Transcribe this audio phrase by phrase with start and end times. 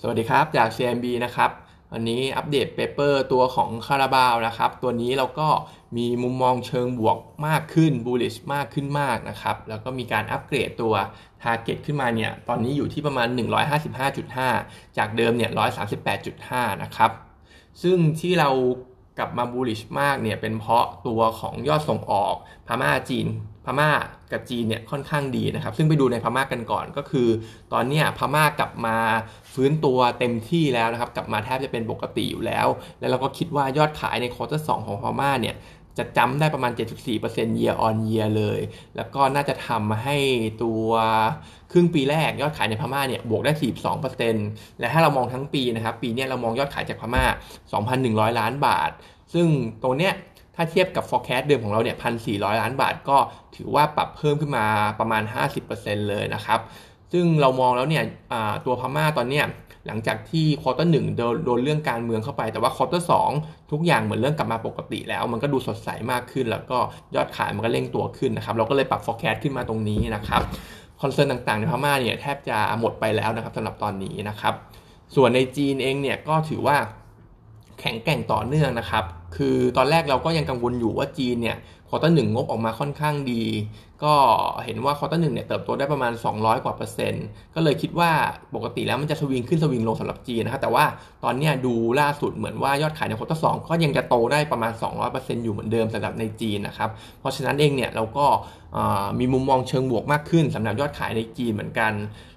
[0.00, 1.50] สวัสดีครับ จาก CMB นะครับ
[1.92, 5.48] วันนี้อัปเดตเปเปอร์ตัวของคาราบาวนะครับ ตัวนี้เราก็
[5.96, 10.94] มีมุมมองเชิงบวกมากขึ้น bullish มากขึ้นมากนะครับ แล้วก็มีการอัปเกรดตัว
[11.42, 13.28] target ขึ้นมาเนี่ย ตอนนี้อยู่ที่ประมาณ
[14.32, 15.50] 155.5 จากเดิมเนี่ย
[16.16, 17.10] 138.5 นะครับ
[17.82, 18.50] ซึ่งที่เรา
[19.18, 22.34] กลับมา bullish มากเนี่ยเป็นเพราะตัวของยอดส่งออก
[22.66, 23.26] พม่าจีน
[23.66, 23.90] พม่า
[24.32, 27.28] กับจีนเนี่ยค่อนข้างดีนะครับ ซึ่งไปดูในพม่ากันก่อนก็คือ
[27.72, 28.96] ตอนนี้พม่ากลับมา
[29.52, 32.66] ฟื้นตัวเต็มที่แล้วนะครับ กลับมาแทบจะเป็นปกติอยู่แล้ว
[33.00, 35.56] แล้วเราก็คิดว่ายอดขายในควอเตอร์สของพม่าเนี่ย
[35.98, 36.72] จะจำได้ประมาณ
[37.16, 38.60] 74% year on year เลย
[38.96, 40.16] แล้วก็น่าจะทำให้
[40.62, 40.86] ตัว
[41.72, 43.52] ครึ่งปีแรกยอดขายในพม่าเนี่ยบวกได้
[44.16, 47.24] 42%และถ้าเรามองทั้งปีนะครับ ปีนี้เรามองยอดขายจากพม่า
[47.82, 48.90] 2,100 ล้านบาท
[49.34, 49.46] ซึ่ง
[49.82, 50.12] ตรงเนี้ย
[50.56, 53.16] ถ้าเทียบกับ forecast เดิมของเราเนี่ยพันสี่ล้านบาทก็
[53.56, 54.66] ถือว่าปรับเพิ่มขึ้นมา
[55.00, 55.22] ประมาณ
[55.66, 56.60] 50%เลยนะครับ
[57.12, 58.04] ซึ่งเรามองแล้วเนี่ย
[58.66, 59.46] ตัวพม่าตอนเนี้ย
[59.86, 61.06] หลังจากที่ quarter หนึ่ง
[61.44, 63.30] โดนเรื่องการเมืองเข้าไป แต่ว่า quarter สอง
[63.72, 66.78] ทุกอย่างเหมือนเริ่มกลับมาปกติแล้ว มันก็ดูสดใสมากขึ้น แล้วก็
[67.14, 70.42] ยอดขายมันก็เร่งตัวขึ้นนะครับ เราก็เลยปรับ forecast ขึ้นมาตรงนี้นะครับ
[71.00, 74.54] concern ต่างๆในพม่าเนี่ยแทบจะหมดไปแล้วนะครับสำหรับตอนนี้นะครับ
[75.14, 76.76] ส่วนในจีนเองเนี่ยก็ถือว่า
[77.80, 79.04] แข็งแกร่งต่อเนื่องนะครับ
[79.36, 81.56] คือตอนแรกเราก็ยังกังวลอยู่ว่าจีนเนี่ย
[81.88, 83.44] quarter หนึ่งงบออกมาค่อนข้างดี
[84.04, 84.14] ก็
[84.64, 88.10] เห็นว่า quarter หนึ่งเนี่ยเติบโตได้ประมาณ 200 กว่าเปอร์เซ็นต์ก็เลยคิดว่า
[88.54, 90.84] ปกติแล้วมันจะสวิงขึ้นสวิงลงสำหรับจีนนะครับแต่ว่า
[91.24, 94.72] ตอนนี้ดูล่าสุดเหมือนว่ายอดขายใน quarter สองก็ยังจะโตได้ประมาณ
[95.08, 96.90] 200%อยู่เหมือนเดิมสำหรับในจีนนะครับ
[97.20, 98.26] เพราะฉะนั้นเองเนี่ยเราก็
[99.18, 101.92] มีมุมมองเชิงบวกมากขึ้นสำหรับยอดขายในจีนเหมือนกัน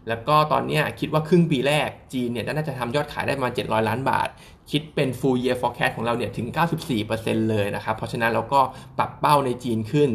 [0.08, 4.30] แล้วก็ตอนนี้คิดว่าครึ่งปีแรกจีนเนี่ยน่าจะทำยอดขายได้ประมาณ700 ล้านบาท
[4.72, 6.48] คิดเป็น full year forecast ของเราเนี่ยถึง
[7.00, 8.62] 94%เลยนะครับ เพราะฉะนั้นเราก็
[8.98, 10.10] ปรับเป้าในจีนขึ้น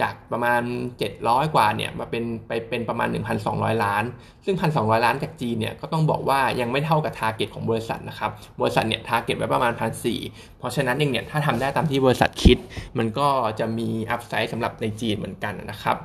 [0.00, 0.62] จากประมาณ
[1.08, 3.08] 700 กว่าเนี่ยมาเป็นไปเป็นประมาณ
[3.46, 4.04] 1,200 ล้าน
[4.44, 9.72] ซึ่ง 1,200 ล้านจากจีนเนี่ยก็ต้องบอกว่ายังไม่เท่ากับ target ของบริษัทนะครับ บริษัทเนี่ย target ไว้ประมาณ
[10.16, 12.58] 1,400 เพราะฉะนั้นเองเนี่ยถ้าทำได้ตามที่บริษัทคิด
[12.98, 15.98] มันก็จะมี upside สำหรับในจีนเหมือนกันนะครับ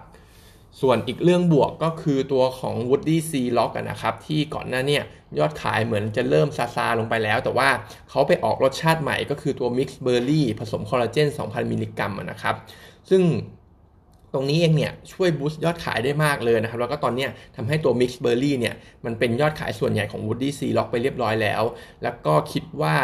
[0.81, 5.03] ส่วนอีกเรื่องบวกก็คือตัวของ Woody C Lock นะครับ ที่ก่อนหน้าเนี่ย
[5.39, 7.69] ยอดขายเหมือนจะเริ่มซาซาลงไปแล้ว แต่ว่า
[8.09, 12.55] เขาไปออกรสชาติใหม่ก็คือตัว Mix Berry ผสมคอลลาเจน 2,000 มิลลิกรัมนะครับ
[13.09, 13.21] ซึ่ง
[14.33, 18.75] ตรงนี้เองเนี่ยช่วย boost ยอดขายได้มากเลยนะครับ แล้วก็ตอนนี้ทำให้ตัว Mix Berry เนี่ย
[19.05, 21.63] มันเป็นยอดขายส่วนใหญ่ของ Woody C Lock ไปเรียบร้อยแล้ว
[22.03, 22.95] แล้วก็คิดว่า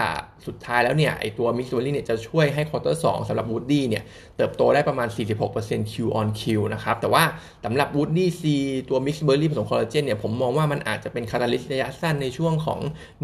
[0.47, 4.03] สุดท้ายแล้วเนี่ยไอตัว Mix Berry เนี่ยจะช่วยให้ quarter 2สำหรับ Woody เนี่ย
[4.37, 5.07] เติบโตได้ประมาณ
[5.49, 6.43] 46% Q on Q
[6.73, 7.23] นะครับ แต่ว่า
[7.65, 8.43] สำหรับ Woody C
[8.89, 12.79] ตัว Mix Berry ผสมคอลลาเจนเนี่ยผมมองว่ามันอาจจะเป็น catalyst ระยะสั้นในช่วงของ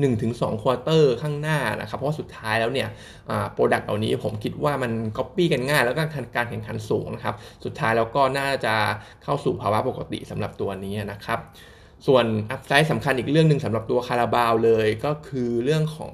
[0.09, 2.87] 1-2 quarter ข้างหน้านะครับ เพราะว่าสุดท้ายแล้วเนี่ย
[3.53, 6.03] product เหล่านี้ผมคิดว่ามันก๊อปปี้กันง่ายแล้วก็
[6.35, 7.35] การแข่งขันสูงนะครับ
[7.65, 8.75] สุดท้ายแล้วก็น่าจะ
[9.23, 11.39] เข้าสู่ภาวะปกติสำหรับตัวนี้นะครับ
[12.07, 16.13] ส่วน upside สำคัญอีกเรื่องหนึ่งสำหรับตัวคาราบาวเลยก็คือเรื่องของ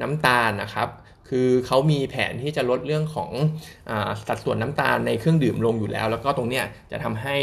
[0.00, 0.90] น้ำตาลนะครับ
[1.32, 3.30] คือเขามีแผนที่จะลดเรื่องของ
[3.90, 3.92] อ
[4.28, 7.36] สัดส่วนน้ำตาลในเครื่องดื่มลงอยู่แล้ว แล้วก็ตรงเนี้ยจะทำให้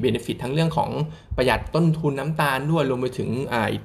[0.00, 0.90] benefit ทั้งเรื่องของ
[1.36, 3.28] ประหยัดต้นทุนน้ำตาลด้วยรวมไปถึง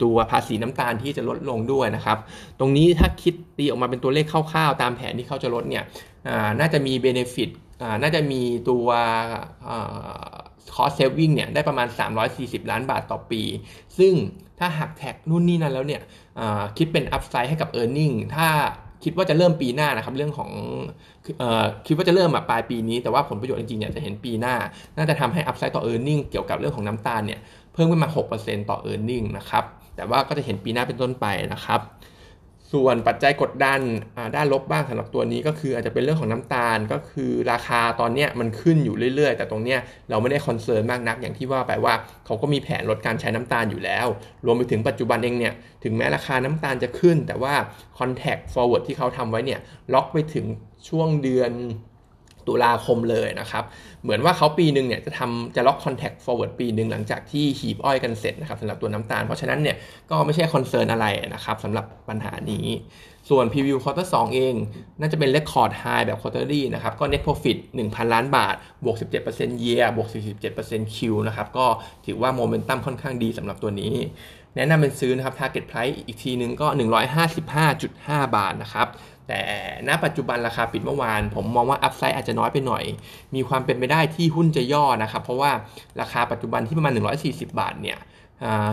[0.04, 2.18] ตัวภาษีน้ำตาลที่จะลดลงด้วยนะครับ
[2.60, 5.84] ตรงนี้ถ้าคิดตีออกมาเป็นตัวเลขคร่าวๆ ตามแผนที่เขาจะลดเนี่ย
[6.60, 7.50] น่าจะมี benefit
[8.02, 8.88] น่าจะมีตัว
[10.76, 11.88] cost saving เนี่ยได้ประมาณ
[12.30, 13.42] 340 ล้านบาทต่อปี
[13.98, 14.14] ซึ่ง
[14.60, 16.02] ถ้าหัก tax นู่นนี่นั่นแล้วเนี่ย
[16.78, 18.48] คิดเป็นอัพไซด์ให้กับ e a r n i n g ถ้า
[19.04, 20.52] คิดว่าจะเริ่มปีหน้านะครับ เรื่องของ
[21.42, 21.44] อ
[21.88, 24.56] คิดว่าจะเริ่มแบบปลายปีนี้ แต่ว่าผลประโยชน์จริงๆเนี่ยจะเห็นปีหน้า
[24.98, 27.40] น่าจะทำให้ upside ต่อ earning เกี่ยวกับเรื่องของน้ำตาลเนี่ย
[27.74, 28.10] เพิ่มขึ้นมา
[28.40, 29.64] 6%ต่อ e a r n i n g นะครับ
[29.96, 31.80] แต่ว่าก็จะเห็นปีหน้าเป็นต้นไปนะครับ
[32.74, 33.80] ส่วนปัจจัยกดดัน
[34.36, 39.76] ด้านลบบ้างสำหรับตัวนี้ก็คืออาจจะเป็นเรื่องของน้ำตาลก็คือราคาตอนนี้มันขึ้นอยู่เรื่อยๆ แต่ตรงนี้
[40.10, 41.94] เราไม่ได้ concern มากนักอย่างที่ว่าไปว่า
[42.26, 44.08] เขาก็มีแผนลดการใช้น้ำตาลอยู่แล้ว
[44.46, 47.54] รวมไปถึงปัจจุบันเองเนี่ยถึงแม้ราคาน้ำตาลจะขึ้น แต่ว่า
[47.98, 49.60] Contact Forward ที่เขาทำไว้เนี่ย
[49.94, 50.46] ล็อกไปถึง
[50.90, 51.52] ช่วงเดือน
[52.48, 53.64] ตุลาคมเลยนะครับ
[54.04, 59.76] เหมือนว่าเขาปีหนึ่งเนี่ยจะทำจะล็อก contact forward ปีหนึ่งหลังจากที่หีบอ้อยกันเสร็จนะครับสำหรับตัวน้ำตาล เพราะฉะนั้นเนี่ย
[60.10, 62.68] ก็ไม่ใช่คอนเซิร์นอะไรนะครับสำหรับปัญหานี้
[63.30, 64.56] ส่วน preview quarter 2 เอง
[65.00, 68.96] น่าจะเป็น record high แบบ quarterly นะครับ ก็ net profit 1,000 ล้านบาท บวก
[69.30, 70.08] 17% year บวก
[70.54, 70.98] 47% Q
[71.28, 71.66] นะครับ ก็
[72.06, 73.94] ถือว่าโมเมนตัมค่อนข้างดีสำหรับตัวนี้
[74.56, 76.68] แนะนำเป็นซื้อนะครับ target price อีกทีนึงก็
[77.32, 78.88] 155.5 บาทนะครับ
[79.28, 79.42] แต่
[79.88, 82.84] ณปัจจุบันราคาปิดเมื่อวาน ผมมองว่า upside อาจจะน้อยไปหน่อย
[83.36, 85.52] มีความเป็นไปได้ที่หุ้นจะย่อนะครับ เพราะว่า
[86.02, 88.00] ราคาปัจจุบันที่ประมาณ 140 บาทเนี่ย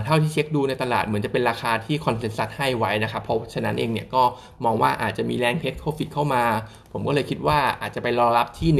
[0.04, 4.22] เท่าที่เช็คดูในตลาดเหมือนจะเป็นราคาที่ consensus ให้ไว้นะครับ เพราะฉะนั้นเองเนี่ยก็
[4.64, 6.44] มองว่าอาจจะมีแรง take profit เข้ามา
[6.92, 8.70] ผมก็เลยคิดว่าอาจจะไปรอรับที่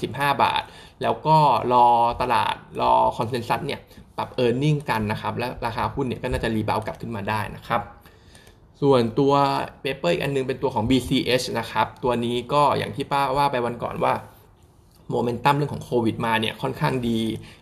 [0.00, 0.08] 135
[0.42, 0.62] บาท
[1.02, 1.36] แล้วก็
[1.72, 1.86] รอ
[2.22, 3.80] ตลาดรอ consensus เนี่ย
[4.16, 7.80] ปรับ earning กันนะครับ และราคาหุ้นเนี่ยก็น่าจะ rebound กลับขึ้นมาได้นะครับ
[8.82, 9.32] ส่วนตัว
[9.80, 14.14] paper อีกอันนึงเป็นตัวของ BCH นะครับ ตัวนี้ก็อย่างที่ป้าว่าไปวันก่อนว่า
[15.10, 17.20] โมเมนตัมเรื่องของโควิดมาเนี่ยค่อนข้างดี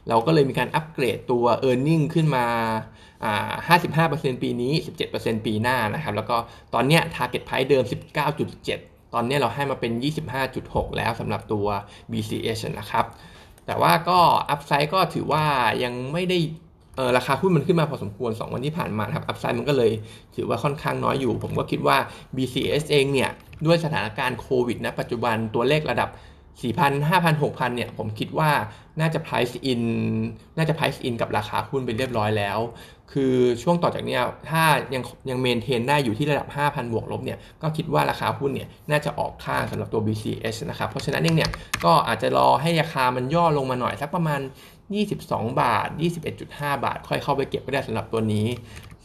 [0.09, 2.47] เราก็เลยมีการอัปเกรดตัว e a r n i n g ขึ้นมา
[3.69, 4.73] 55%ปีนี้
[5.11, 6.37] 17%ปีหน้านะครับ แล้วก็
[6.75, 7.85] ตอนเนี้ย target price เดิม
[8.49, 9.93] 19.7 ตอนนี้เราให้มาเป็น
[10.45, 11.67] 25.6 แล้วสำหรับตัว
[12.11, 13.05] BCH นะครับ
[13.71, 14.19] แต่ว่าก็
[14.51, 15.45] อัพไซด์ก็ถือว่า
[15.85, 16.39] ยังไม่ได้
[17.17, 19.91] ราคาหุ้นมันขึ้นมาพอสมควร 2 วันที่ผ่านมาครับอัพไซด์มันก็เลย
[20.37, 21.97] ถือว่าค่อนข้างน้อยอยู่ ผมก็คิดว่า
[22.37, 23.31] BCS เองเนี่ย
[23.67, 26.09] ด้วยสถานการณ์โควิดนะปัจจุบันตัวเลขระดับ
[26.59, 28.51] 4,000 5,000 6,000เนี่ยผมคิดว่า
[29.01, 29.83] น่าจะ price in
[30.57, 32.59] น่าจะ price in กับราคาหุ้นไปเรียบร้อยแล้ว
[33.13, 34.19] คือช่วงต่อจากนี้
[34.51, 34.63] ถ้า
[34.95, 41.51] ยังยังเมนเทนได้อยู่ที่ระดับ 5,000 บวกลบเนี่ยก็คิดว่าราคาหุ้นเนี่ยน่าจะออกข้างสำหรับตัว BCS นะครับ เพราะฉะนั้นเองเนี่ย
[41.85, 44.41] ก็อาจจะรอให้ราคามันย่อลงมาหน่อยสักประมาณ
[45.01, 45.89] 22 บาท
[46.37, 48.47] 21.5 บาท ค่อยเข้าไปเก็บก็ได้สำหรับตัวนี้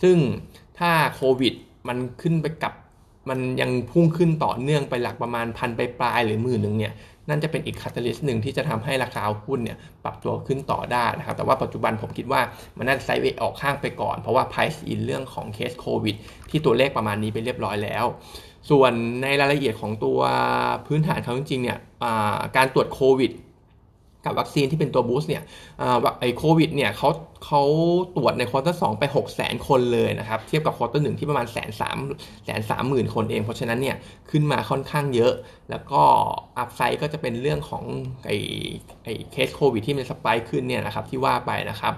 [0.01, 0.17] ซึ่ง
[0.79, 1.53] ถ้าโควิด
[1.87, 2.73] มันขึ้นไปกับ
[3.29, 6.93] มันยังพุ่งขึ้นต่อเนื่องไปหลักประมาณพันไปปลายหรือหมื่นหนึ่งเนี่ย
[7.29, 12.41] นั่นจะเป็นอีก catalyst หนึ่งที่จะทำให้ราคาหุ้นเนี่ยปรับตัวขึ้นต่อได้นะครับ แต่ว่าปัจจุบันผมคิดว่า
[12.77, 16.15] มันน่าจะ sideway ออกข้างไปก่อน เพราะว่า price in เรื่องของเคสโควิด
[16.49, 18.05] ที่ตัวเลขประมาณนี้ไปเรียบร้อยแล้ว
[18.69, 18.91] ส่วน
[19.21, 20.19] ในรายละเอียดของตัว
[20.87, 21.79] พื้นฐานเขาจริงๆเนี่ย
[22.57, 23.31] การตรวจโควิด
[24.25, 25.43] กับวัคซีนที่เป็นตัว boost เนี่ย
[26.19, 27.09] ไอโควิดเนี่ยเขา
[27.45, 27.63] เขา
[28.15, 31.97] ตรวจใน quarter สองไป 6 0 0 0 0 คนเลยนะครับ เทียบกับ quarter หนึ่งที่ประมาณแสนสาม
[32.45, 33.95] แสนสามหมื่นคนเอง เพราะฉะนั้นเนี่ย
[34.31, 35.33] ขึ้นมาค่อนข้างเยอะ
[35.69, 36.01] แล้วก็
[36.57, 37.83] upside ก็จะเป็นเรื่องของ
[38.25, 38.31] ไอ
[39.03, 41.93] ไอเคสโควิดที่มัน spike ขึ้นเนี่ยนะครับที่ว่าไปนะครับ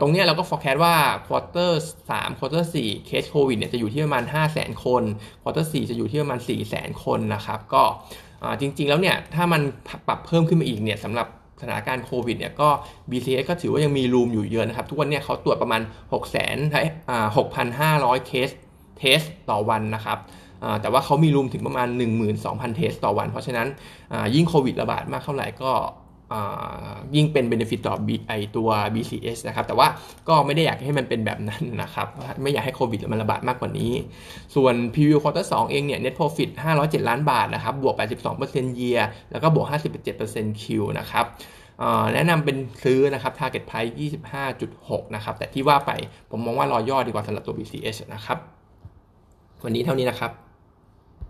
[0.00, 0.94] ตรงนี้เราก็ forecast ว่า
[1.26, 5.02] quarter สาม quarter สี่เคสโควิดเนี่ยจะอยู่ที่ประมาณ 5 0 0 0 0 0 คน
[5.42, 7.82] quarter สี่จะอยู่ที่ประมาณ 4 0 0 0 0 0 คนนะครับก็
[8.60, 9.62] จริงๆแล้วเนี่ยถ้ามัน
[10.08, 11.26] ปรับเพิ่มขึ้นมาอีกเนี่ยสำหรับ
[11.60, 12.68] สถานการณ์โควิดเนี่ยก็
[13.10, 15.82] BCH ก็ถือว่ายังมี room อยู่เยอะนะครับ ทุกวันเนี่ยเขาตรวจประมาณ
[16.12, 17.26] 6 0 0 0 0อ่า
[18.16, 18.50] 6,500 case
[18.98, 19.20] test
[19.50, 20.18] ต่อวันนะครับ
[20.80, 21.88] แต่ว่าเขามี room ถึงประมาณ
[22.32, 23.68] 12,000 test ต่อวัน เพราะฉะนั้น
[24.34, 25.72] ยิ่งโควิดระบาดมากเท่าไหร่ก็
[27.16, 27.94] ยิ่งเป็น benefit ต่อ
[28.28, 29.88] ไอตัว BCH นะครับ แต่ว่า
[30.28, 32.06] ก็ไม่ได้อยากให้มันเป็นแบบนั้นนะครับ
[32.42, 33.92] ไม่อยากให้โควิดมันระบาดมากกว่านี้
[34.54, 36.50] ส่วน Preview Quarter 2 เองเนี่ย Net Profit
[36.80, 37.94] 507 ล้านบาทนะครับ บวก
[38.38, 39.00] 82% Year
[39.30, 39.66] แล้วก็บวก
[40.14, 40.64] 57% Q
[40.98, 41.26] นะครับ
[42.14, 43.92] แนะนำเป็นซื้อนะครับ Target Price
[44.52, 45.90] 25.6 นะครับ แต่ที่ว่าไป
[46.30, 48.38] ผมมองว่ารอย่อดีกว่าสำหรับตัว BCS นะครับ
[49.64, 50.32] วันนี้เท่านี้นะครับ